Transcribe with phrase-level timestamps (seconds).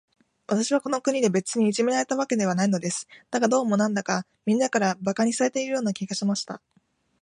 [0.47, 3.07] 私はこの国で、別にいじめられたわけではないのです。
[3.29, 6.59] だが、どうも、なんだか、みんなから馬鹿にされているような気がしました。